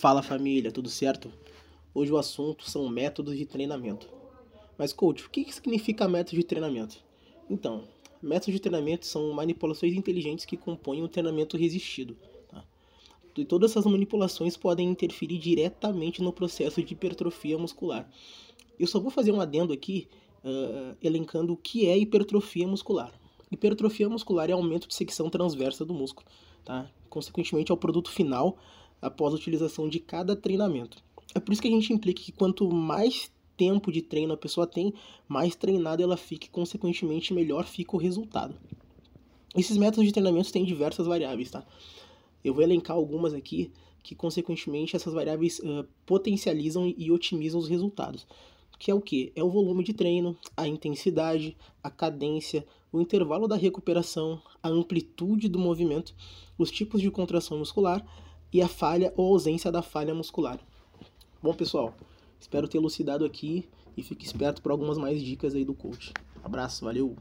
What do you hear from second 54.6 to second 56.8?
a amplitude do movimento, os